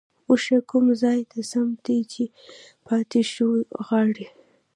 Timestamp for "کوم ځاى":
0.69-1.19